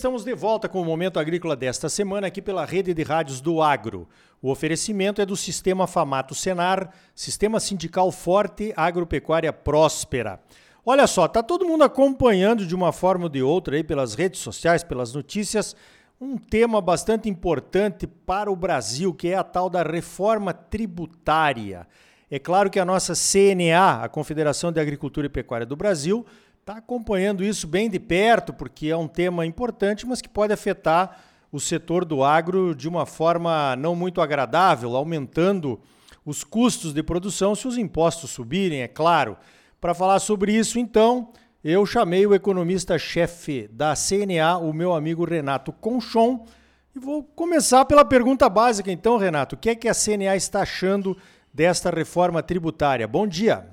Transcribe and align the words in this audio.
estamos 0.00 0.24
de 0.24 0.34
volta 0.34 0.66
com 0.66 0.80
o 0.80 0.84
Momento 0.84 1.20
Agrícola 1.20 1.54
desta 1.54 1.86
semana 1.90 2.28
aqui 2.28 2.40
pela 2.40 2.64
Rede 2.64 2.94
de 2.94 3.02
Rádios 3.02 3.38
do 3.38 3.60
Agro. 3.60 4.08
O 4.40 4.50
oferecimento 4.50 5.20
é 5.20 5.26
do 5.26 5.36
Sistema 5.36 5.86
Famato 5.86 6.34
Senar, 6.34 6.90
Sistema 7.14 7.60
Sindical 7.60 8.10
Forte, 8.10 8.72
Agropecuária 8.74 9.52
Próspera. 9.52 10.40
Olha 10.86 11.06
só, 11.06 11.28
tá 11.28 11.42
todo 11.42 11.66
mundo 11.66 11.84
acompanhando 11.84 12.64
de 12.64 12.74
uma 12.74 12.92
forma 12.92 13.24
ou 13.24 13.28
de 13.28 13.42
outra 13.42 13.76
aí 13.76 13.84
pelas 13.84 14.14
redes 14.14 14.40
sociais, 14.40 14.82
pelas 14.82 15.12
notícias, 15.12 15.76
um 16.18 16.38
tema 16.38 16.80
bastante 16.80 17.28
importante 17.28 18.06
para 18.06 18.50
o 18.50 18.56
Brasil, 18.56 19.12
que 19.12 19.28
é 19.28 19.34
a 19.34 19.44
tal 19.44 19.68
da 19.68 19.82
reforma 19.82 20.54
tributária. 20.54 21.86
É 22.30 22.38
claro 22.38 22.70
que 22.70 22.80
a 22.80 22.86
nossa 22.86 23.12
CNA, 23.12 24.02
a 24.02 24.08
Confederação 24.08 24.72
de 24.72 24.80
Agricultura 24.80 25.26
e 25.26 25.30
Pecuária 25.30 25.66
do 25.66 25.76
Brasil, 25.76 26.24
está 26.70 26.78
acompanhando 26.78 27.42
isso 27.42 27.66
bem 27.66 27.90
de 27.90 27.98
perto, 27.98 28.52
porque 28.52 28.86
é 28.86 28.96
um 28.96 29.08
tema 29.08 29.44
importante, 29.44 30.06
mas 30.06 30.22
que 30.22 30.28
pode 30.28 30.52
afetar 30.52 31.18
o 31.50 31.58
setor 31.58 32.04
do 32.04 32.22
agro 32.22 32.76
de 32.76 32.88
uma 32.88 33.04
forma 33.04 33.74
não 33.74 33.96
muito 33.96 34.20
agradável, 34.20 34.94
aumentando 34.94 35.80
os 36.24 36.44
custos 36.44 36.92
de 36.92 37.02
produção 37.02 37.56
se 37.56 37.66
os 37.66 37.76
impostos 37.76 38.30
subirem, 38.30 38.82
é 38.82 38.86
claro. 38.88 39.36
Para 39.80 39.94
falar 39.94 40.20
sobre 40.20 40.52
isso, 40.52 40.78
então, 40.78 41.32
eu 41.64 41.84
chamei 41.84 42.24
o 42.24 42.34
economista-chefe 42.34 43.68
da 43.72 43.94
CNA, 43.96 44.58
o 44.58 44.72
meu 44.72 44.94
amigo 44.94 45.24
Renato 45.24 45.72
Conchon, 45.72 46.46
e 46.94 47.00
vou 47.00 47.24
começar 47.24 47.84
pela 47.84 48.04
pergunta 48.04 48.48
básica, 48.48 48.92
então, 48.92 49.16
Renato. 49.16 49.56
O 49.56 49.58
que 49.58 49.70
é 49.70 49.74
que 49.74 49.88
a 49.88 49.94
CNA 49.94 50.36
está 50.36 50.60
achando 50.60 51.16
desta 51.52 51.90
reforma 51.90 52.44
tributária? 52.44 53.08
Bom 53.08 53.26
dia. 53.26 53.66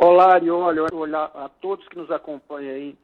Olá, 0.00 0.34
Arioli, 0.34 0.78
olá 0.78 1.24
a 1.34 1.48
todos 1.60 1.88
que 1.88 1.98
nos 1.98 2.08
acompanham 2.08 2.72
aí. 2.72 2.96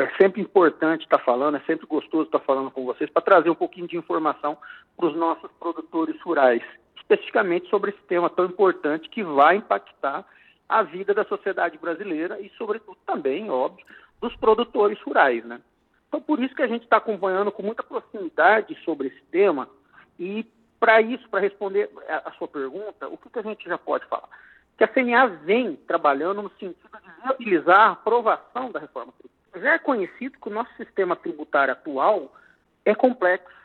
É 0.00 0.16
sempre 0.16 0.40
importante 0.40 1.02
estar 1.02 1.18
falando, 1.18 1.58
é 1.58 1.60
sempre 1.66 1.86
gostoso 1.86 2.24
estar 2.24 2.38
falando 2.38 2.70
com 2.70 2.86
vocês 2.86 3.10
para 3.10 3.20
trazer 3.20 3.50
um 3.50 3.54
pouquinho 3.54 3.86
de 3.86 3.98
informação 3.98 4.56
para 4.96 5.08
os 5.08 5.14
nossos 5.14 5.50
produtores 5.60 6.18
rurais, 6.22 6.62
especificamente 6.96 7.68
sobre 7.68 7.90
esse 7.90 8.00
tema 8.04 8.30
tão 8.30 8.46
importante 8.46 9.10
que 9.10 9.22
vai 9.22 9.56
impactar 9.56 10.24
a 10.66 10.82
vida 10.82 11.12
da 11.12 11.22
sociedade 11.26 11.76
brasileira 11.76 12.40
e, 12.40 12.50
sobretudo, 12.56 12.96
também, 13.04 13.50
óbvio, 13.50 13.84
dos 14.18 14.34
produtores 14.36 14.98
rurais, 15.02 15.44
né? 15.44 15.60
Então, 16.08 16.18
por 16.18 16.42
isso 16.42 16.54
que 16.54 16.62
a 16.62 16.66
gente 16.66 16.84
está 16.84 16.96
acompanhando 16.96 17.52
com 17.52 17.62
muita 17.62 17.82
proximidade 17.82 18.74
sobre 18.86 19.08
esse 19.08 19.22
tema 19.30 19.68
e, 20.18 20.46
para 20.80 21.02
isso, 21.02 21.28
para 21.28 21.40
responder 21.40 21.90
a 22.08 22.30
sua 22.38 22.48
pergunta, 22.48 23.06
o 23.06 23.18
que, 23.18 23.28
que 23.28 23.38
a 23.38 23.42
gente 23.42 23.68
já 23.68 23.76
pode 23.76 24.06
falar? 24.06 24.30
Que 24.78 24.84
a 24.84 24.88
CNA 24.88 25.26
vem 25.26 25.74
trabalhando 25.74 26.40
no 26.40 26.50
sentido 26.50 26.88
de 27.02 27.22
viabilizar 27.22 27.80
a 27.80 27.90
aprovação 27.90 28.70
da 28.70 28.78
reforma 28.78 29.12
tributária. 29.18 29.60
Já 29.60 29.74
é 29.74 29.78
conhecido 29.78 30.38
que 30.40 30.48
o 30.48 30.52
nosso 30.52 30.72
sistema 30.76 31.16
tributário 31.16 31.72
atual 31.72 32.32
é 32.84 32.94
complexo, 32.94 33.58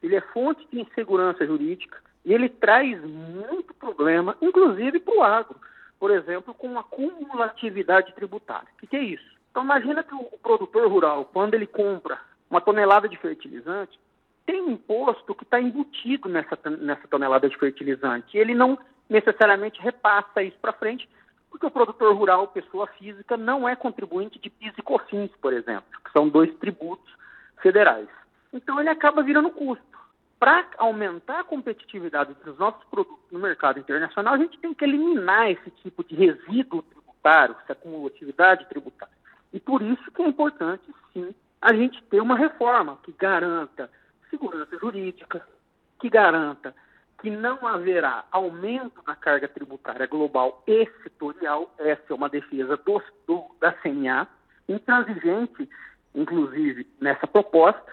ele 0.00 0.14
é 0.14 0.20
fonte 0.20 0.66
de 0.72 0.80
insegurança 0.80 1.44
jurídica 1.44 1.98
e 2.24 2.32
ele 2.32 2.48
traz 2.48 3.02
muito 3.02 3.74
problema, 3.74 4.36
inclusive 4.40 5.00
para 5.00 5.14
o 5.14 5.22
agro, 5.22 5.56
por 5.98 6.12
exemplo, 6.12 6.54
com 6.54 6.78
a 6.78 6.84
cumulatividade 6.84 8.14
tributária. 8.14 8.68
O 8.80 8.86
que, 8.86 8.96
é 8.96 9.02
isso? 9.02 9.28
Então 9.50 9.64
imagina 9.64 10.04
que 10.04 10.14
o 10.14 10.38
produtor 10.40 10.88
rural, 10.88 11.24
quando 11.32 11.54
ele 11.54 11.66
compra 11.66 12.20
uma 12.48 12.60
tonelada 12.60 13.08
de 13.08 13.16
fertilizante, 13.16 13.98
tem 14.46 14.62
um 14.62 14.70
imposto 14.70 15.34
que 15.34 15.42
está 15.42 15.60
embutido 15.60 16.28
nessa, 16.28 16.56
nessa 16.78 17.08
tonelada 17.08 17.48
de 17.48 17.58
fertilizante. 17.58 18.38
Ele 18.38 18.54
não 18.54 18.78
necessariamente 19.10 19.82
repassa 19.82 20.42
isso 20.42 20.56
para 20.62 20.72
frente, 20.72 21.08
porque 21.50 21.66
o 21.66 21.70
produtor 21.70 22.14
rural, 22.14 22.46
pessoa 22.48 22.86
física, 22.86 23.36
não 23.36 23.68
é 23.68 23.74
contribuinte 23.74 24.38
de 24.38 24.48
PIS 24.48 24.72
e 24.78 24.82
COFINS, 24.82 25.32
por 25.42 25.52
exemplo, 25.52 25.84
que 26.04 26.12
são 26.12 26.28
dois 26.28 26.54
tributos 26.58 27.12
federais. 27.60 28.08
Então 28.52 28.78
ele 28.78 28.88
acaba 28.88 29.22
virando 29.22 29.50
custo. 29.50 29.84
Para 30.38 30.64
aumentar 30.78 31.40
a 31.40 31.44
competitividade 31.44 32.32
dos 32.42 32.56
nossos 32.56 32.82
produtos 32.84 33.30
no 33.30 33.38
mercado 33.38 33.78
internacional, 33.78 34.34
a 34.34 34.38
gente 34.38 34.58
tem 34.58 34.72
que 34.72 34.84
eliminar 34.84 35.50
esse 35.50 35.70
tipo 35.82 36.02
de 36.02 36.14
resíduo 36.14 36.82
tributário, 36.82 37.54
essa 37.62 37.72
acumulatividade 37.72 38.66
tributária. 38.66 39.14
E 39.52 39.60
por 39.60 39.82
isso 39.82 40.10
que 40.12 40.22
é 40.22 40.26
importante, 40.26 40.82
sim, 41.12 41.34
a 41.60 41.74
gente 41.74 42.02
ter 42.04 42.22
uma 42.22 42.38
reforma 42.38 42.98
que 43.02 43.12
garanta 43.12 43.90
segurança 44.30 44.78
jurídica, 44.78 45.46
que 46.00 46.08
garanta 46.08 46.74
que 47.20 47.30
não 47.30 47.66
haverá 47.66 48.24
aumento 48.30 49.02
na 49.06 49.14
carga 49.14 49.46
tributária 49.46 50.06
global 50.06 50.62
e 50.66 50.86
setorial, 51.02 51.72
essa 51.78 52.02
é 52.08 52.14
uma 52.14 52.28
defesa 52.28 52.76
do, 52.78 53.02
do, 53.26 53.44
da 53.60 53.72
CNA, 53.72 54.26
intransigente, 54.68 55.68
inclusive, 56.14 56.86
nessa 57.00 57.26
proposta, 57.26 57.84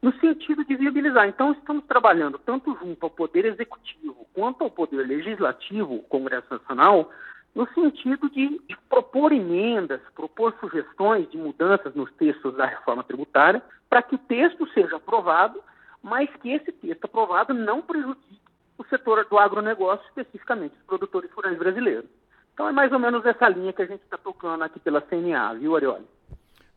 no 0.00 0.12
sentido 0.20 0.64
de 0.64 0.76
viabilizar. 0.76 1.28
Então, 1.28 1.52
estamos 1.52 1.84
trabalhando 1.86 2.38
tanto 2.38 2.76
junto 2.76 3.02
ao 3.04 3.10
Poder 3.10 3.44
Executivo 3.44 4.26
quanto 4.32 4.62
ao 4.62 4.70
Poder 4.70 5.06
Legislativo, 5.06 5.94
o 5.94 6.02
Congresso 6.02 6.46
Nacional, 6.50 7.10
no 7.54 7.66
sentido 7.72 8.28
de, 8.30 8.60
de 8.68 8.76
propor 8.88 9.32
emendas, 9.32 10.00
propor 10.14 10.54
sugestões 10.60 11.28
de 11.30 11.38
mudanças 11.38 11.94
nos 11.94 12.12
textos 12.12 12.54
da 12.54 12.66
reforma 12.66 13.02
tributária, 13.02 13.62
para 13.88 14.02
que 14.02 14.14
o 14.14 14.18
texto 14.18 14.68
seja 14.72 14.96
aprovado, 14.96 15.60
mas 16.02 16.28
que 16.36 16.50
esse 16.50 16.70
texto 16.70 17.06
aprovado 17.06 17.54
não 17.54 17.80
prejudique 17.80 18.45
o 18.78 18.84
setor 18.84 19.24
do 19.28 19.38
agronegócio, 19.38 20.04
especificamente 20.08 20.74
os 20.78 20.86
produtores 20.86 21.30
rurais 21.32 21.58
brasileiros. 21.58 22.08
Então 22.52 22.68
é 22.68 22.72
mais 22.72 22.92
ou 22.92 22.98
menos 22.98 23.24
essa 23.24 23.48
linha 23.48 23.72
que 23.72 23.82
a 23.82 23.86
gente 23.86 24.02
está 24.02 24.16
tocando 24.16 24.62
aqui 24.64 24.80
pela 24.80 25.00
CNA, 25.00 25.54
viu, 25.54 25.76
Arioli? 25.76 26.04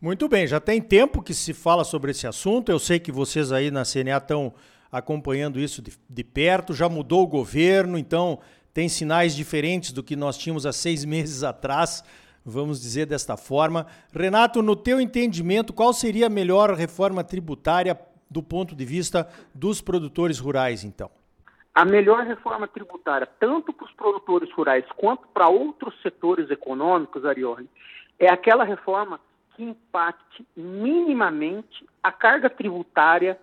Muito 0.01 0.29
bem, 0.29 0.47
já 0.47 0.59
tem 0.59 0.81
tempo 0.81 1.21
que 1.21 1.33
se 1.33 1.53
fala 1.53 1.83
sobre 1.83 2.11
esse 2.11 2.25
assunto. 2.25 2.71
Eu 2.71 2.79
sei 2.79 2.99
que 2.99 3.11
vocês 3.11 3.51
aí 3.51 3.69
na 3.69 3.83
CNA 3.83 4.17
estão 4.17 4.53
acompanhando 4.91 5.59
isso 5.59 5.81
de, 5.81 5.91
de 6.09 6.23
perto, 6.23 6.73
já 6.73 6.89
mudou 6.89 7.23
o 7.23 7.27
governo, 7.27 7.97
então 7.97 8.39
tem 8.73 8.87
sinais 8.87 9.35
diferentes 9.35 9.91
do 9.91 10.01
que 10.01 10.15
nós 10.15 10.37
tínhamos 10.37 10.65
há 10.65 10.71
seis 10.71 11.03
meses 11.05 11.43
atrás, 11.43 12.03
vamos 12.45 12.81
dizer 12.81 13.05
desta 13.05 13.35
forma. 13.37 13.85
Renato, 14.13 14.61
no 14.61 14.75
teu 14.75 14.99
entendimento, 14.99 15.73
qual 15.73 15.93
seria 15.93 16.27
a 16.27 16.29
melhor 16.29 16.73
reforma 16.73 17.23
tributária 17.23 17.99
do 18.29 18.41
ponto 18.41 18.75
de 18.75 18.85
vista 18.85 19.27
dos 19.53 19.81
produtores 19.81 20.39
rurais, 20.39 20.83
então? 20.83 21.09
A 21.73 21.85
melhor 21.85 22.25
reforma 22.25 22.67
tributária, 22.67 23.27
tanto 23.39 23.71
para 23.71 23.85
os 23.85 23.91
produtores 23.93 24.51
rurais 24.51 24.85
quanto 24.97 25.27
para 25.27 25.47
outros 25.47 25.99
setores 26.01 26.49
econômicos, 26.49 27.25
Arioli, 27.25 27.69
é 28.17 28.29
aquela 28.29 28.63
reforma 28.63 29.19
que 29.55 29.63
impacte 29.63 30.45
minimamente 30.55 31.85
a 32.03 32.11
carga 32.11 32.49
tributária 32.49 33.39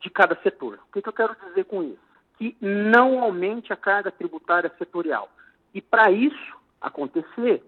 de 0.00 0.10
cada 0.10 0.36
setor. 0.42 0.80
O 0.88 0.92
que, 0.92 1.02
que 1.02 1.08
eu 1.08 1.12
quero 1.12 1.36
dizer 1.48 1.64
com 1.64 1.82
isso? 1.82 1.98
Que 2.38 2.56
não 2.60 3.22
aumente 3.22 3.72
a 3.72 3.76
carga 3.76 4.10
tributária 4.10 4.72
setorial. 4.78 5.28
E 5.74 5.80
para 5.80 6.10
isso 6.10 6.56
acontecer, 6.80 7.62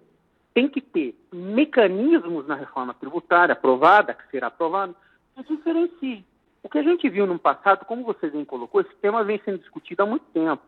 tem 0.54 0.68
que 0.68 0.80
ter 0.80 1.14
mecanismos 1.32 2.46
na 2.46 2.54
reforma 2.54 2.94
tributária 2.94 3.52
aprovada, 3.52 4.14
que 4.14 4.28
será 4.30 4.48
aprovada, 4.48 4.94
que 5.34 5.42
diferenciem 5.44 6.24
o 6.62 6.68
que 6.68 6.78
a 6.78 6.82
gente 6.82 7.08
viu 7.08 7.26
no 7.26 7.38
passado, 7.38 7.84
como 7.84 8.04
você 8.04 8.28
bem 8.28 8.44
colocou, 8.44 8.80
esse 8.80 8.94
tema 8.96 9.24
vem 9.24 9.40
sendo 9.44 9.58
discutido 9.58 10.02
há 10.02 10.06
muito 10.06 10.24
tempo. 10.32 10.62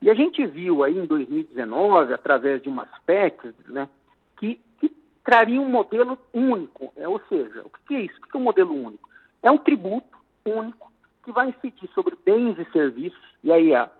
E 0.00 0.10
a 0.10 0.14
gente 0.14 0.44
viu 0.46 0.84
aí 0.84 0.96
em 0.96 1.06
2019, 1.06 2.12
através 2.12 2.62
de 2.62 2.68
umas 2.68 2.88
PECs, 3.04 3.54
né, 3.66 3.88
que, 4.36 4.60
que 4.78 4.90
traria 5.24 5.60
um 5.60 5.68
modelo 5.68 6.18
único. 6.32 6.92
É, 6.96 7.08
ou 7.08 7.20
seja, 7.28 7.62
o 7.64 7.70
que 7.86 7.94
é 7.94 8.00
isso? 8.02 8.18
O 8.18 8.28
que 8.28 8.36
é 8.36 8.40
um 8.40 8.44
modelo 8.44 8.72
único? 8.72 9.08
É 9.42 9.50
um 9.50 9.58
tributo 9.58 10.16
único 10.44 10.92
que 11.24 11.32
vai 11.32 11.48
incidir 11.48 11.88
sobre 11.94 12.16
bens 12.24 12.58
e 12.58 12.64
serviços, 12.72 13.36
e 13.42 13.52
aí 13.52 13.72
é 13.72 13.90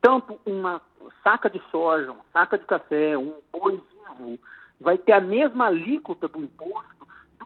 tanto 0.00 0.40
uma 0.46 0.80
saca 1.22 1.50
de 1.50 1.60
soja, 1.70 2.12
uma 2.12 2.24
saca 2.32 2.56
de 2.56 2.64
café, 2.64 3.18
um 3.18 3.34
boi 3.52 3.80
vivo, 4.18 4.38
vai 4.80 4.96
ter 4.96 5.12
a 5.12 5.20
mesma 5.20 5.66
alíquota 5.66 6.28
do 6.28 6.40
imposto 6.40 6.97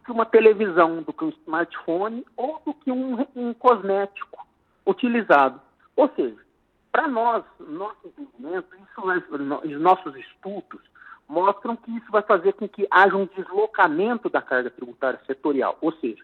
que 0.05 0.13
uma 0.13 0.27
televisão, 0.27 1.03
do 1.03 1.13
que 1.13 1.25
um 1.25 1.31
smartphone 1.45 2.25
ou 2.37 2.61
do 2.65 2.75
que 2.75 2.91
um, 2.91 3.27
um 3.35 3.55
cosmético 3.55 4.47
utilizado. 4.87 5.61
Ou 5.97 6.11
seja, 6.17 6.37
para 6.91 7.09
nós, 7.09 7.45
nosso 7.61 7.97
entendimento, 8.07 8.69
nossos 9.79 10.15
estudos 10.17 10.81
mostram 11.29 11.77
que 11.77 11.91
isso 11.97 12.11
vai 12.11 12.23
fazer 12.23 12.53
com 12.55 12.69
que 12.69 12.87
haja 12.91 13.17
um 13.17 13.27
deslocamento 13.27 14.29
da 14.29 14.43
carga 14.43 14.71
tributária 14.71 15.21
setorial. 15.27 15.79
Ou 15.81 15.93
seja, 15.93 16.23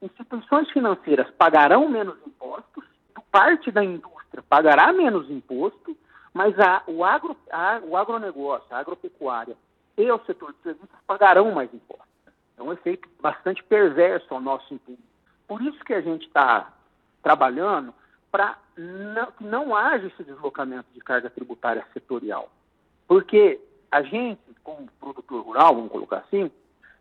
instituições 0.00 0.70
financeiras 0.70 1.30
pagarão 1.32 1.88
menos 1.88 2.16
impostos, 2.26 2.84
parte 3.32 3.72
da 3.72 3.82
indústria 3.82 4.44
pagará 4.48 4.92
menos 4.92 5.28
imposto, 5.28 5.96
mas 6.32 6.58
a, 6.60 6.82
o, 6.86 7.04
agro, 7.04 7.36
a, 7.50 7.80
o 7.82 7.96
agronegócio, 7.96 8.66
a 8.70 8.78
agropecuária 8.78 9.56
e 9.98 10.10
o 10.10 10.20
setor 10.24 10.52
de 10.52 10.58
serviços 10.62 10.98
pagarão 11.06 11.52
mais 11.52 11.72
impostos. 11.74 12.03
É 12.56 12.62
um 12.62 12.72
efeito 12.72 13.08
bastante 13.20 13.62
perverso 13.62 14.32
ao 14.32 14.40
nosso 14.40 14.72
intuito. 14.72 15.02
Por 15.46 15.60
isso 15.62 15.84
que 15.84 15.92
a 15.92 16.00
gente 16.00 16.26
está 16.26 16.72
trabalhando 17.22 17.92
para 18.30 18.58
que 18.74 19.44
não 19.44 19.74
haja 19.74 20.06
esse 20.06 20.24
deslocamento 20.24 20.86
de 20.92 21.00
carga 21.00 21.30
tributária 21.30 21.84
setorial. 21.92 22.50
Porque 23.06 23.60
a 23.90 24.02
gente, 24.02 24.40
como 24.62 24.88
produtor 24.98 25.44
rural, 25.44 25.74
vamos 25.76 25.92
colocar 25.92 26.18
assim, 26.18 26.50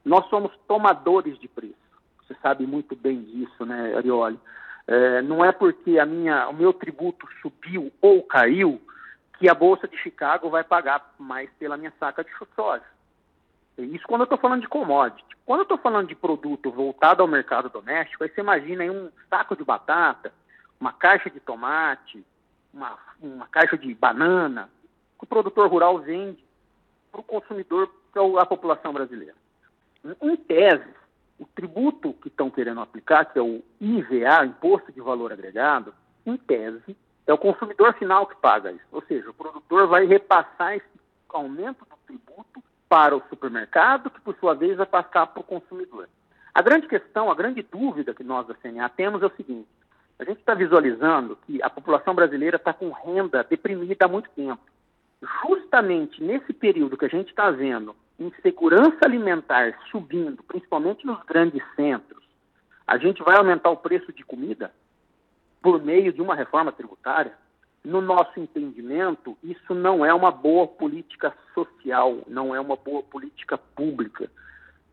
nós 0.05 0.27
somos 0.29 0.51
tomadores 0.67 1.39
de 1.39 1.47
preço. 1.47 1.75
você 2.21 2.35
sabe 2.41 2.67
muito 2.67 2.95
bem 2.95 3.21
disso, 3.23 3.65
né, 3.65 3.95
Arioli? 3.95 4.39
É, 4.85 5.21
não 5.21 5.43
é 5.43 5.51
porque 5.51 5.97
a 5.97 6.05
minha, 6.05 6.47
o 6.49 6.53
meu 6.53 6.73
tributo 6.73 7.27
subiu 7.41 7.91
ou 8.01 8.21
caiu 8.21 8.81
que 9.39 9.49
a 9.49 9.53
Bolsa 9.53 9.87
de 9.87 9.97
Chicago 9.97 10.49
vai 10.49 10.63
pagar 10.63 11.13
mais 11.17 11.49
pela 11.57 11.77
minha 11.77 11.93
saca 11.99 12.23
de 12.23 12.29
soja. 12.55 12.83
Isso 13.77 14.05
quando 14.07 14.21
eu 14.21 14.25
estou 14.25 14.37
falando 14.37 14.61
de 14.61 14.67
commodity. 14.67 15.23
Quando 15.45 15.61
eu 15.61 15.63
estou 15.63 15.77
falando 15.77 16.07
de 16.07 16.15
produto 16.15 16.71
voltado 16.71 17.21
ao 17.21 17.27
mercado 17.27 17.69
doméstico, 17.69 18.23
aí 18.23 18.29
você 18.29 18.41
imagina 18.41 18.83
aí 18.83 18.89
um 18.89 19.09
saco 19.29 19.55
de 19.55 19.63
batata, 19.63 20.31
uma 20.79 20.93
caixa 20.93 21.29
de 21.29 21.39
tomate, 21.39 22.23
uma, 22.73 22.97
uma 23.21 23.47
caixa 23.47 23.77
de 23.77 23.93
banana, 23.93 24.69
que 25.17 25.23
o 25.23 25.27
produtor 25.27 25.69
rural 25.69 25.99
vende 25.99 26.43
para 27.11 27.21
o 27.21 27.23
consumidor, 27.23 27.89
para 28.11 28.41
a 28.41 28.45
população 28.45 28.93
brasileira. 28.93 29.35
Em 30.21 30.35
tese, 30.35 30.89
o 31.39 31.45
tributo 31.45 32.13
que 32.13 32.27
estão 32.27 32.49
querendo 32.49 32.81
aplicar, 32.81 33.25
que 33.25 33.39
é 33.39 33.41
o 33.41 33.63
IVA, 33.79 34.45
Imposto 34.45 34.91
de 34.91 35.01
Valor 35.01 35.31
Agregado, 35.31 35.93
em 36.25 36.37
tese, 36.37 36.95
é 37.25 37.33
o 37.33 37.37
consumidor 37.37 37.93
final 37.95 38.27
que 38.27 38.35
paga 38.35 38.71
isso. 38.71 38.85
Ou 38.91 39.01
seja, 39.03 39.29
o 39.29 39.33
produtor 39.33 39.87
vai 39.87 40.05
repassar 40.05 40.75
esse 40.75 40.85
aumento 41.29 41.85
do 41.85 41.97
tributo 42.05 42.63
para 42.93 43.17
o 43.17 43.23
supermercado, 43.27 44.11
que 44.11 44.21
por 44.21 44.35
sua 44.35 44.53
vez 44.53 44.77
vai 44.77 44.85
passar 44.85 45.25
para 45.25 45.39
o 45.39 45.43
consumidor. 45.43 46.07
A 46.53 46.61
grande 46.61 46.87
questão, 46.87 47.31
a 47.31 47.33
grande 47.33 47.63
dúvida 47.63 48.13
que 48.13 48.23
nós 48.23 48.45
da 48.45 48.53
CNA 48.53 48.87
temos 48.89 49.23
é 49.23 49.25
o 49.25 49.35
seguinte: 49.35 49.67
a 50.19 50.23
gente 50.23 50.37
está 50.37 50.53
visualizando 50.53 51.35
que 51.47 51.59
a 51.63 51.71
população 51.71 52.13
brasileira 52.13 52.57
está 52.57 52.71
com 52.71 52.91
renda 52.91 53.43
deprimida 53.43 54.05
há 54.05 54.07
muito 54.07 54.29
tempo. 54.35 54.61
Justamente 55.41 56.23
nesse 56.23 56.53
período 56.53 56.95
que 56.95 57.05
a 57.05 57.09
gente 57.09 57.29
está 57.29 57.49
vendo 57.49 57.95
insegurança 58.19 58.99
alimentar 59.01 59.75
subindo, 59.89 60.43
principalmente 60.43 61.03
nos 61.03 61.19
grandes 61.23 61.63
centros, 61.75 62.23
a 62.85 62.99
gente 62.99 63.23
vai 63.23 63.37
aumentar 63.37 63.71
o 63.71 63.77
preço 63.77 64.13
de 64.13 64.23
comida 64.23 64.71
por 65.63 65.83
meio 65.83 66.13
de 66.13 66.21
uma 66.21 66.35
reforma 66.35 66.71
tributária? 66.71 67.33
No 67.83 68.01
nosso 68.01 68.39
entendimento, 68.39 69.37
isso 69.43 69.73
não 69.73 70.05
é 70.05 70.13
uma 70.13 70.31
boa 70.31 70.67
política 70.67 71.33
social, 71.53 72.19
não 72.27 72.55
é 72.55 72.59
uma 72.59 72.77
boa 72.77 73.03
política 73.03 73.57
pública. 73.57 74.29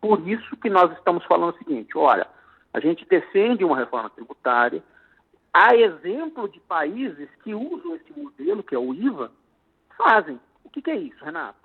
Por 0.01 0.27
isso 0.27 0.57
que 0.57 0.69
nós 0.69 0.93
estamos 0.93 1.25
falando 1.25 1.55
o 1.55 1.59
seguinte: 1.59 1.97
olha, 1.97 2.27
a 2.73 2.81
gente 2.81 3.07
defende 3.07 3.65
uma 3.65 3.77
reforma 3.77 4.11
tributária, 4.11 4.83
há 5.53 5.75
exemplo 5.77 6.49
de 6.49 6.59
países 6.61 7.29
que 7.45 7.55
usam 7.55 7.95
esse 7.95 8.13
modelo, 8.19 8.63
que 8.63 8.75
é 8.75 8.79
o 8.79 8.93
IVA, 8.93 9.31
fazem. 9.97 10.41
O 10.65 10.71
que, 10.71 10.83
que 10.83 10.91
é 10.91 10.97
isso, 10.97 11.25
Renato? 11.25 11.59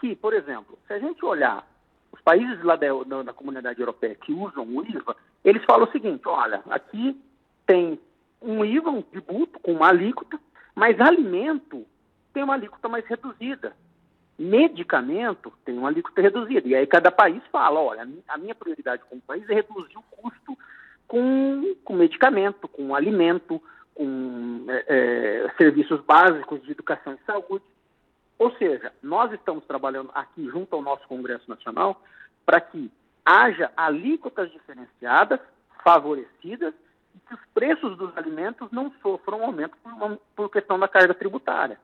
Que, 0.00 0.16
por 0.16 0.32
exemplo, 0.32 0.78
se 0.86 0.92
a 0.94 0.98
gente 0.98 1.24
olhar 1.24 1.66
os 2.12 2.20
países 2.20 2.62
lá 2.62 2.76
da, 2.76 2.86
da, 3.04 3.22
da 3.22 3.32
comunidade 3.32 3.80
europeia 3.80 4.14
que 4.14 4.32
usam 4.32 4.64
o 4.64 4.84
IVA, 4.84 5.16
eles 5.44 5.64
falam 5.64 5.86
o 5.86 5.92
seguinte: 5.92 6.26
olha, 6.26 6.62
aqui 6.70 7.20
tem 7.66 7.98
um 8.40 8.64
IVA, 8.64 8.90
um 8.90 9.02
tributo 9.02 9.58
com 9.60 9.72
uma 9.72 9.88
alíquota, 9.88 10.38
mas 10.74 11.00
alimento 11.00 11.86
tem 12.32 12.42
uma 12.42 12.54
alíquota 12.54 12.88
mais 12.88 13.06
reduzida. 13.06 13.74
Medicamento 14.38 15.52
tem 15.64 15.76
uma 15.76 15.88
alíquota 15.88 16.22
reduzida. 16.22 16.66
E 16.66 16.74
aí 16.74 16.86
cada 16.86 17.10
país 17.10 17.42
fala, 17.52 17.80
olha, 17.80 18.08
a 18.28 18.38
minha 18.38 18.54
prioridade 18.54 19.02
como 19.08 19.20
país 19.20 19.48
é 19.48 19.54
reduzir 19.54 19.96
o 19.96 20.02
custo 20.02 20.56
com, 21.06 21.76
com 21.84 21.94
medicamento, 21.94 22.66
com 22.66 22.94
alimento, 22.94 23.62
com 23.94 24.64
é, 24.68 24.84
é, 24.88 25.54
serviços 25.58 26.00
básicos 26.00 26.62
de 26.62 26.72
educação 26.72 27.12
e 27.14 27.26
saúde. 27.26 27.64
Ou 28.38 28.50
seja, 28.56 28.92
nós 29.02 29.32
estamos 29.32 29.64
trabalhando 29.66 30.10
aqui 30.14 30.48
junto 30.48 30.74
ao 30.74 30.82
nosso 30.82 31.06
Congresso 31.06 31.48
Nacional 31.48 32.02
para 32.44 32.60
que 32.60 32.90
haja 33.24 33.70
alíquotas 33.76 34.50
diferenciadas, 34.50 35.38
favorecidas, 35.84 36.74
e 37.14 37.20
que 37.20 37.34
os 37.34 37.40
preços 37.54 37.96
dos 37.96 38.16
alimentos 38.16 38.70
não 38.70 38.92
sofram 39.02 39.44
aumento 39.44 39.76
por, 39.82 39.92
uma, 39.92 40.18
por 40.34 40.50
questão 40.50 40.78
da 40.78 40.88
carga 40.88 41.14
tributária. 41.14 41.78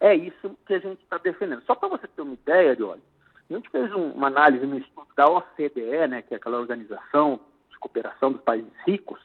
É 0.00 0.14
isso 0.14 0.56
que 0.66 0.74
a 0.74 0.78
gente 0.78 1.02
está 1.02 1.18
defendendo. 1.18 1.62
Só 1.64 1.74
para 1.74 1.88
você 1.88 2.06
ter 2.06 2.22
uma 2.22 2.34
ideia, 2.34 2.76
olha, 2.80 3.00
a 3.48 3.54
gente 3.54 3.70
fez 3.70 3.92
um, 3.92 4.10
uma 4.10 4.26
análise 4.26 4.66
no 4.66 4.78
estudo 4.78 5.08
da 5.16 5.26
OCDE, 5.26 6.08
né, 6.08 6.22
que 6.22 6.34
é 6.34 6.36
aquela 6.36 6.58
organização 6.58 7.40
de 7.70 7.78
cooperação 7.78 8.32
dos 8.32 8.42
países 8.42 8.72
ricos, 8.86 9.20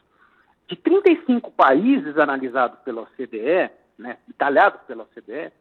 de 0.68 0.76
35 0.76 1.52
países 1.52 2.18
analisados 2.18 2.80
pela 2.80 3.02
OCDE, 3.02 3.72
né, 3.98 4.18
detalhados 4.28 4.82
pela 4.82 5.04
OCDE, 5.04 5.52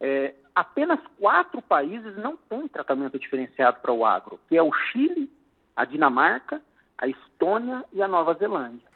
é, 0.00 0.34
apenas 0.54 1.00
quatro 1.18 1.60
países 1.62 2.16
não 2.16 2.36
têm 2.36 2.66
tratamento 2.68 3.18
diferenciado 3.18 3.80
para 3.80 3.92
o 3.92 4.04
agro, 4.04 4.40
que 4.48 4.56
é 4.56 4.62
o 4.62 4.72
Chile, 4.72 5.30
a 5.76 5.84
Dinamarca, 5.84 6.60
a 6.98 7.06
Estônia 7.06 7.84
e 7.92 8.02
a 8.02 8.08
Nova 8.08 8.34
Zelândia 8.34 8.91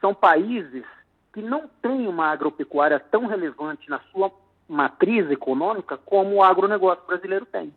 são 0.00 0.14
países 0.14 0.84
que 1.32 1.42
não 1.42 1.68
têm 1.82 2.08
uma 2.08 2.26
agropecuária 2.26 2.98
tão 2.98 3.26
relevante 3.26 3.88
na 3.88 4.00
sua 4.12 4.32
matriz 4.68 5.30
econômica 5.30 5.98
como 5.98 6.36
o 6.36 6.42
agronegócio 6.42 7.04
brasileiro 7.06 7.46
tem. 7.46 7.74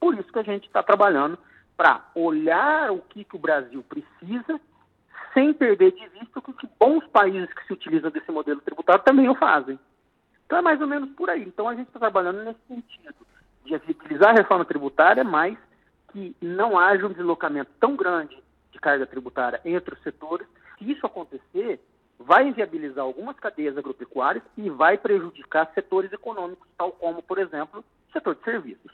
Por 0.00 0.14
isso 0.14 0.32
que 0.32 0.38
a 0.38 0.44
gente 0.44 0.66
está 0.66 0.82
trabalhando 0.82 1.38
para 1.76 2.04
olhar 2.14 2.90
o 2.90 2.98
que, 2.98 3.24
que 3.24 3.36
o 3.36 3.38
Brasil 3.38 3.84
precisa, 3.88 4.60
sem 5.32 5.52
perder 5.52 5.92
de 5.92 6.06
vista 6.08 6.38
o 6.38 6.52
que 6.52 6.68
bons 6.78 7.04
países 7.08 7.52
que 7.52 7.66
se 7.66 7.72
utilizam 7.72 8.10
desse 8.10 8.30
modelo 8.30 8.60
tributário 8.60 9.02
também 9.02 9.28
o 9.28 9.34
fazem. 9.34 9.78
Então 10.46 10.58
é 10.58 10.62
mais 10.62 10.80
ou 10.80 10.86
menos 10.86 11.10
por 11.10 11.30
aí. 11.30 11.42
Então 11.42 11.68
a 11.68 11.74
gente 11.74 11.88
está 11.88 11.98
trabalhando 11.98 12.44
nesse 12.44 12.60
sentido, 12.68 13.14
de 13.64 13.74
utilizar 13.74 14.30
a 14.30 14.38
reforma 14.38 14.64
tributária, 14.64 15.24
mas 15.24 15.56
que 16.12 16.36
não 16.40 16.78
haja 16.78 17.06
um 17.06 17.12
deslocamento 17.12 17.70
tão 17.80 17.96
grande 17.96 18.36
de 18.70 18.78
carga 18.78 19.06
tributária 19.06 19.60
entre 19.64 19.94
os 19.94 20.02
setores 20.02 20.46
se 20.84 20.92
isso 20.92 21.06
acontecer, 21.06 21.80
vai 22.18 22.48
inviabilizar 22.48 23.04
algumas 23.04 23.36
cadeias 23.36 23.76
agropecuárias 23.76 24.44
e 24.56 24.68
vai 24.70 24.98
prejudicar 24.98 25.70
setores 25.74 26.12
econômicos, 26.12 26.68
tal 26.76 26.92
como, 26.92 27.22
por 27.22 27.38
exemplo, 27.38 27.84
o 28.08 28.12
setor 28.12 28.36
de 28.36 28.44
serviços. 28.44 28.92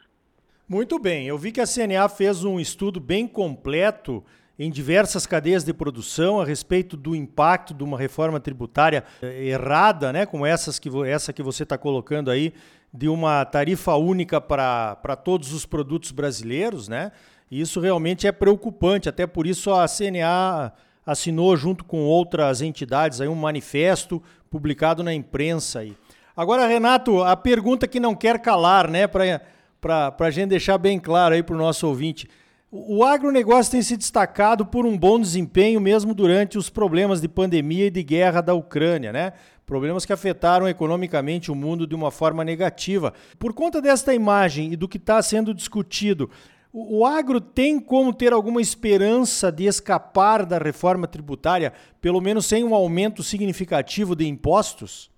Muito 0.69 0.98
bem, 0.98 1.26
eu 1.26 1.37
vi 1.37 1.50
que 1.50 1.60
a 1.60 1.66
CNA 1.66 2.08
fez 2.08 2.44
um 2.44 2.60
estudo 2.60 3.00
bem 3.00 3.26
completo 3.26 4.25
em 4.56 4.70
diversas 4.70 5.26
cadeias 5.26 5.64
de 5.64 5.72
produção 5.72 6.40
a 6.40 6.44
respeito 6.44 6.96
do 6.96 7.16
impacto 7.16 7.75
de 7.75 7.82
uma 7.82 7.98
reforma 7.98 8.38
tributária 8.38 9.04
eh, 9.22 9.46
errada, 9.46 10.12
né, 10.12 10.26
como 10.26 10.46
essas 10.46 10.78
que, 10.78 10.88
essa 11.06 11.32
que 11.32 11.42
você 11.42 11.64
está 11.64 11.76
colocando 11.76 12.31
aí, 12.31 12.52
de 12.92 13.09
uma 13.09 13.44
tarifa 13.44 13.94
única 13.97 14.40
para 14.40 15.16
todos 15.16 15.52
os 15.52 15.64
produtos 15.64 16.11
brasileiros, 16.11 16.88
né? 16.88 17.12
E 17.49 17.61
isso 17.61 17.80
realmente 17.80 18.26
é 18.26 18.32
preocupante, 18.32 19.09
até 19.09 19.26
por 19.28 19.47
isso 19.47 19.73
a 19.73 19.87
CNA 19.87 20.73
assinou 21.04 21.57
junto 21.57 21.85
com 21.85 22.04
outras 22.04 22.61
entidades 22.62 23.21
aí 23.21 23.28
um 23.28 23.35
manifesto 23.35 24.23
publicado 24.50 25.02
na 25.02 25.14
imprensa 25.14 25.80
aí. 25.80 25.97
Agora, 26.37 26.66
Renato, 26.66 27.23
a 27.23 27.37
pergunta 27.37 27.87
que 27.87 28.00
não 28.00 28.14
quer 28.14 28.38
calar, 28.38 28.88
né, 28.88 29.07
para 29.07 30.14
a 30.19 30.30
gente 30.30 30.50
deixar 30.50 30.78
bem 30.78 30.99
claro 30.99 31.35
aí 31.35 31.42
para 31.42 31.54
o 31.54 31.59
nosso 31.59 31.87
ouvinte. 31.87 32.28
O 32.71 33.02
agronegócio 33.02 33.73
tem 33.73 33.83
se 33.83 33.97
destacado 33.97 34.64
por 34.64 34.87
um 34.87 34.97
bom 34.97 35.19
desempenho 35.19 35.80
mesmo 35.80 36.14
durante 36.14 36.57
os 36.57 36.71
problemas 36.71 37.21
de 37.21 37.28
pandemia 37.28 37.87
e 37.87 37.90
de 37.90 38.02
guerra 38.02 38.40
da 38.40 38.54
Ucrânia, 38.54 39.12
né? 39.12 39.33
Problemas 39.66 40.04
que 40.04 40.12
afetaram 40.12 40.69
economicamente 40.69 41.50
o 41.50 41.54
mundo 41.54 41.87
de 41.87 41.97
uma 41.97 42.12
forma 42.12 42.45
negativa. 42.45 43.12
Por 43.38 43.52
conta 43.52 43.83
desta 43.83 44.14
imagem 44.14 44.73
e 44.73 44.76
do 44.76 44.88
que 44.88 44.99
está 44.99 45.21
sendo 45.21 45.52
discutido, 45.52 46.30
o, 46.72 47.04
agro 47.04 47.40
tem 47.40 47.80
como 47.80 48.14
ter 48.14 48.32
alguma 48.32 48.60
esperança 48.60 49.50
de 49.50 49.66
escapar 49.66 50.46
da 50.46 50.58
reforma 50.58 51.08
tributária, 51.08 51.72
pelo 52.00 52.20
menos 52.20 52.46
sem 52.46 52.62
um 52.62 52.74
aumento 52.74 53.22
significativo 53.22 54.14
de 54.14 54.26
impostos? 54.26 55.10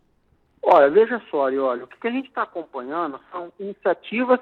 Olha, 0.63 0.89
veja 0.89 1.21
só, 1.31 1.51
olha, 1.51 1.85
o 1.85 1.87
que 1.87 2.09
a 2.09 2.11
gente 2.11 2.29
está 2.29 2.43
acompanhando 2.43 3.21
são 3.31 3.53
iniciativas 3.61 4.41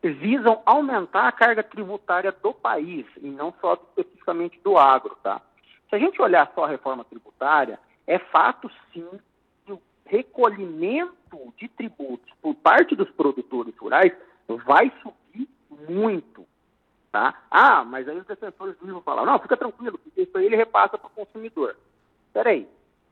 que 0.00 0.10
visam 0.10 0.62
aumentar 0.64 1.26
a 1.26 1.32
carga 1.32 1.62
tributária 1.62 2.30
do 2.30 2.54
país, 2.54 3.06
e 3.20 3.26
não 3.26 3.52
só 3.60 3.74
especificamente 3.74 4.60
do 4.62 4.78
agro, 4.78 5.16
tá? 5.22 5.40
Se 5.88 5.96
a 5.96 5.98
gente 5.98 6.22
olhar 6.22 6.50
só 6.54 6.64
a 6.64 6.68
reforma 6.68 7.04
tributária, 7.04 7.78
é 8.06 8.18
fato 8.18 8.70
sim 8.92 9.08
que 9.66 9.72
o 9.72 9.82
recolhimento 10.06 11.16
de 11.56 11.68
tributos 11.68 12.30
por 12.40 12.54
parte 12.54 12.94
dos 12.94 13.10
produtores 13.10 13.76
rurais 13.76 14.12
vai 14.64 14.92
subir 15.02 15.48
muito. 15.88 16.46
Tá? 17.10 17.42
Ah, 17.50 17.84
mas 17.84 18.08
aí 18.08 18.18
os 18.18 18.26
defensores 18.26 18.76
do 18.78 18.86
livro 18.86 19.00
falam, 19.00 19.26
não, 19.26 19.38
fica 19.38 19.56
tranquilo, 19.56 19.98
porque 19.98 20.22
isso 20.22 20.38
aí 20.38 20.46
ele 20.46 20.56
repassa 20.56 20.96
para 20.96 21.08
o 21.08 21.10
consumidor. 21.10 21.76
Peraí, 22.32 22.68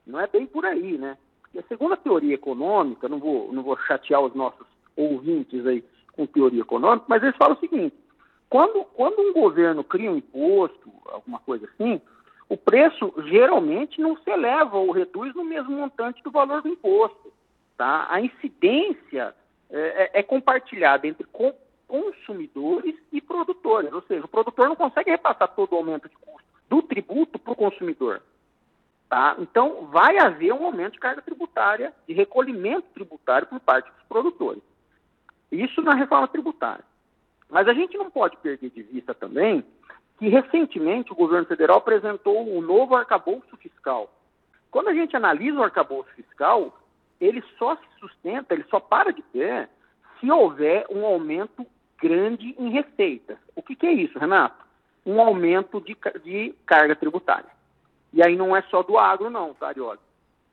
não 0.06 0.20
é 0.20 0.26
bem 0.26 0.46
por 0.46 0.64
aí, 0.64 0.96
né? 0.96 1.18
Porque 1.42 1.62
segundo 1.66 1.94
a 1.94 1.96
teoria 1.96 2.34
econômica, 2.34 3.08
não 3.08 3.18
vou, 3.18 3.52
não 3.52 3.62
vou 3.62 3.76
chatear 3.80 4.20
os 4.20 4.34
nossos 4.34 4.66
ouvintes 4.96 5.66
aí 5.66 5.84
com 6.12 6.26
teoria 6.26 6.60
econômica, 6.60 7.06
mas 7.08 7.22
eles 7.22 7.37
falam 7.37 7.56
o 7.56 7.60
seguinte, 7.60 7.96
quando, 8.48 8.84
quando 8.94 9.20
um 9.20 9.32
governo 9.32 9.82
cria 9.84 10.10
um 10.10 10.16
imposto, 10.16 10.92
alguma 11.06 11.38
coisa 11.40 11.66
assim, 11.66 12.00
o 12.48 12.56
preço 12.56 13.12
geralmente 13.26 14.00
não 14.00 14.16
se 14.16 14.30
eleva 14.30 14.78
ou 14.78 14.90
reduz 14.90 15.34
no 15.34 15.44
mesmo 15.44 15.72
montante 15.72 16.22
do 16.22 16.30
valor 16.30 16.62
do 16.62 16.68
imposto. 16.68 17.32
Tá? 17.76 18.06
A 18.10 18.20
incidência 18.20 19.34
é, 19.70 20.10
é, 20.14 20.20
é 20.20 20.22
compartilhada 20.22 21.06
entre 21.06 21.25
consumidores 21.88 22.95
e 23.11 23.21
produtores. 23.21 23.92
Ou 23.92 24.02
seja, 24.02 24.25
o 24.25 24.28
produtor 24.28 24.68
não 24.68 24.76
consegue 24.76 25.11
repassar 25.11 25.49
todo 25.49 25.73
o 25.73 25.76
aumento 25.76 26.09
de 26.09 26.14
custo 26.16 26.47
do 26.68 26.83
tributo 26.83 27.38
para 27.38 27.52
o 27.52 27.57
consumidor. 27.57 28.23
Tá? 29.09 29.35
Então, 29.38 29.87
vai 29.87 30.18
haver 30.18 30.52
um 30.52 30.66
aumento 30.66 30.92
de 30.92 31.00
carga 31.00 31.23
tributária, 31.23 31.95
de 32.07 32.12
recolhimento 32.12 32.87
tributário 32.92 33.49
por 33.49 33.59
parte 33.59 33.90
dos 33.90 34.02
produtores. 34.07 34.62
Isso 35.50 35.80
na 35.80 35.95
reforma 35.95 36.28
tributária. 36.28 36.85
Mas 37.49 37.66
a 37.66 37.73
gente 37.73 37.97
não 37.97 38.11
pode 38.11 38.37
perder 38.37 38.68
de 38.68 38.83
vista 38.83 39.14
também 39.14 39.64
que, 40.18 40.28
recentemente, 40.28 41.11
o 41.11 41.16
governo 41.16 41.47
federal 41.47 41.78
apresentou 41.78 42.47
um 42.54 42.61
novo 42.61 42.95
arcabouço 42.95 43.57
fiscal. 43.57 44.12
Quando 44.71 44.88
a 44.88 44.95
gente 44.95 45.16
analisa 45.16 45.59
o 45.59 45.62
arcabouço 45.62 46.11
fiscal, 46.11 46.78
ele 47.18 47.42
só 47.59 47.76
se 47.76 47.87
sustenta, 47.99 48.52
ele 48.52 48.64
só 48.68 48.78
para 48.78 49.11
de 49.11 49.23
pé 49.23 49.71
se 50.21 50.30
houver 50.30 50.87
um 50.90 51.07
aumento 51.07 51.66
grande 52.00 52.55
em 52.59 52.71
receitas. 52.71 53.38
O 53.55 53.62
que, 53.62 53.75
que 53.75 53.87
é 53.87 53.93
isso, 53.93 54.19
Renato? 54.19 54.64
Um 55.05 55.21
aumento 55.21 55.81
de, 55.81 55.97
de 56.25 56.55
carga 56.67 56.95
tributária. 56.95 57.50
E 58.12 58.23
aí 58.23 58.37
não 58.37 58.57
é 58.57 58.62
só 58.62 58.83
do 58.83 58.99
agro, 58.99 59.31
não, 59.31 59.55
tá? 59.55 59.75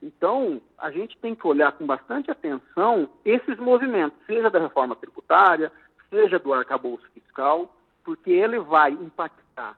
Então, 0.01 0.61
a 0.77 0.91
gente 0.91 1.17
tem 1.17 1.33
que 1.33 1.47
olhar 1.47 1.71
com 1.71 1.85
bastante 1.85 2.29
atenção 2.29 3.09
esses 3.23 3.57
movimentos, 3.57 4.17
seja 4.25 4.49
da 4.49 4.59
reforma 4.59 4.95
tributária, 4.95 5.71
seja 6.09 6.37
do 6.37 6.53
arcabouço 6.53 7.05
fiscal, 7.13 7.73
porque 8.03 8.31
ele 8.31 8.59
vai 8.59 8.91
impactar 8.91 9.77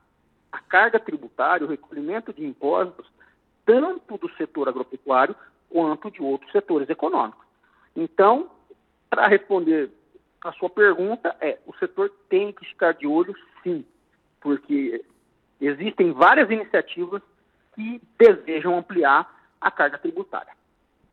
a 0.52 0.60
carga 0.60 1.00
tributária, 1.00 1.66
o 1.66 1.70
recolhimento 1.70 2.34
de 2.34 2.46
impostos, 2.46 3.08
tanto 3.66 4.18
do 4.18 4.30
setor 4.36 4.68
agropecuário 4.68 5.36
quanto 5.70 6.10
de 6.10 6.22
outros 6.22 6.52
setores 6.52 6.90
econômicos. 6.90 7.46
Então, 7.96 8.50
para 9.10 9.28
responder 9.28 9.92
a 10.44 10.52
sua 10.54 10.70
pergunta, 10.70 11.36
é 11.42 11.58
o 11.66 11.74
setor 11.78 12.12
tem 12.30 12.52
que 12.52 12.66
ficar 12.66 12.94
de 12.94 13.08
olho, 13.08 13.36
sim, 13.64 13.86
porque 14.40 15.04
existem 15.60 16.12
várias 16.12 16.50
iniciativas 16.50 17.22
que 17.76 18.02
desejam 18.18 18.78
ampliar 18.78 19.28
a 19.60 19.72
carga 19.72 19.98
tributária. 19.98 20.56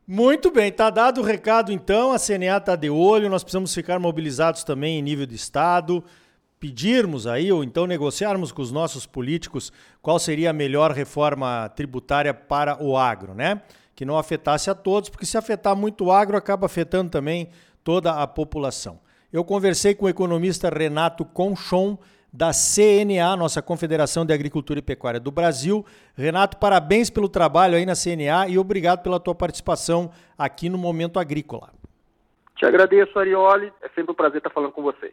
Muito 0.07 0.51
bem, 0.51 0.69
está 0.69 0.91
dado 0.91 1.21
o 1.21 1.23
recado 1.23 1.71
então, 1.71 2.11
a 2.11 2.19
CNA 2.19 2.57
está 2.57 2.75
de 2.75 2.89
olho, 2.89 3.29
nós 3.29 3.43
precisamos 3.43 3.73
ficar 3.73 3.97
mobilizados 3.97 4.63
também 4.63 4.99
em 4.99 5.01
nível 5.01 5.25
de 5.25 5.35
Estado, 5.35 6.03
pedirmos 6.59 7.25
aí, 7.25 7.51
ou 7.51 7.63
então 7.63 7.87
negociarmos 7.87 8.51
com 8.51 8.61
os 8.61 8.71
nossos 8.71 9.07
políticos 9.07 9.73
qual 10.01 10.19
seria 10.19 10.51
a 10.51 10.53
melhor 10.53 10.91
reforma 10.91 11.69
tributária 11.69 12.33
para 12.33 12.81
o 12.81 12.95
agro, 12.95 13.33
né? 13.33 13.61
Que 13.95 14.05
não 14.05 14.17
afetasse 14.17 14.69
a 14.69 14.75
todos, 14.75 15.09
porque 15.09 15.25
se 15.25 15.37
afetar 15.37 15.75
muito 15.75 16.05
o 16.05 16.11
agro, 16.11 16.37
acaba 16.37 16.67
afetando 16.67 17.09
também 17.09 17.49
toda 17.83 18.11
a 18.11 18.27
população. 18.27 18.99
Eu 19.35 19.43
conversei 19.43 19.93
com 19.93 20.05
o 20.05 20.09
economista 20.09 20.69
Renato 20.69 21.25
Conchon, 21.25 21.97
da 22.31 22.51
CNA, 22.53 23.35
nossa 23.35 23.61
Confederação 23.61 24.25
de 24.25 24.33
Agricultura 24.33 24.79
e 24.79 24.81
Pecuária 24.81 25.19
do 25.19 25.29
Brasil. 25.29 25.85
Renato, 26.15 26.55
parabéns 26.55 27.09
pelo 27.09 27.27
trabalho 27.27 27.75
aí 27.75 27.85
na 27.85 27.95
CNA 27.95 28.47
e 28.47 28.57
obrigado 28.57 29.03
pela 29.03 29.19
tua 29.19 29.35
participação 29.35 30.09
aqui 30.37 30.69
no 30.69 30.77
Momento 30.77 31.19
Agrícola. 31.19 31.73
Te 32.55 32.65
agradeço, 32.65 33.19
Arioli. 33.19 33.73
É 33.83 33.89
sempre 33.89 34.13
um 34.13 34.15
prazer 34.15 34.37
estar 34.37 34.51
falando 34.51 34.71
com 34.71 34.83
vocês. 34.83 35.11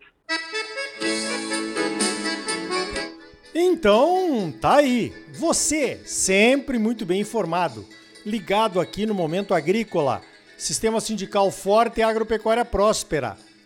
Então, 3.52 4.55
tá 4.61 4.76
aí. 4.76 5.12
Você, 5.33 5.97
sempre 6.07 6.79
muito 6.79 7.05
bem 7.05 7.21
informado, 7.21 7.85
ligado 8.25 8.81
aqui 8.81 9.05
no 9.05 9.14
Momento 9.14 9.52
Agrícola. 9.52 10.23
Sistema 10.57 11.00
Sindical 11.00 11.50
Forte 11.50 11.99
e 11.99 12.02
Agropecuária 12.05 12.64
Próspera. 12.64 13.37